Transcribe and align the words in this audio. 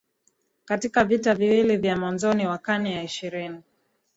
katika 0.65 1.03
vita 1.03 1.35
viwili 1.35 1.77
vya 1.77 1.97
mwanzoni 1.97 2.45
wa 2.47 2.57
karne 2.57 2.91
ya 2.93 3.03
ishirini 3.03 3.61